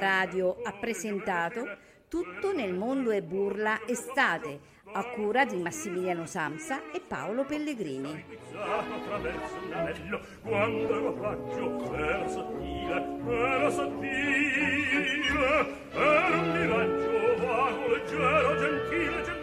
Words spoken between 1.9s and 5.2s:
Tutto nel mondo è burla estate a